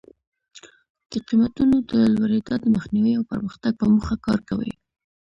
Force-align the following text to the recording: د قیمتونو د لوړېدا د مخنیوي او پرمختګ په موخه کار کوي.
د 1.09 1.11
قیمتونو 1.27 1.75
د 1.91 1.93
لوړېدا 2.15 2.55
د 2.61 2.65
مخنیوي 2.75 3.13
او 3.17 3.23
پرمختګ 3.31 3.71
په 3.79 3.85
موخه 3.93 4.15
کار 4.27 4.39
کوي. 4.49 4.73